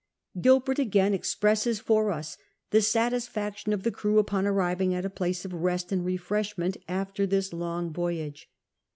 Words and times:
Gilbert 0.41 0.79
again 0.79 1.13
expresses 1.13 1.79
for 1.79 2.09
us 2.11 2.35
the 2.71 2.81
satisfaction 2.81 3.71
of 3.71 3.83
the 3.83 3.91
crew 3.91 4.17
upon 4.17 4.47
arriving 4.47 4.95
at 4.95 5.05
a 5.05 5.11
place 5.11 5.45
of 5.45 5.53
rest 5.53 5.91
and 5.91 6.03
refreshment 6.03 6.75
after 6.87 7.27
this 7.27 7.53
long 7.53 7.93
voyage. 7.93 8.49